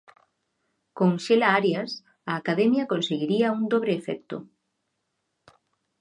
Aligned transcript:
Con 0.97 1.11
Xela 1.25 1.47
Arias, 1.59 1.91
a 2.29 2.31
Academia 2.41 2.89
conseguiría 2.91 3.53
un 3.57 3.63
dobre 3.73 3.93
efecto. 4.01 4.35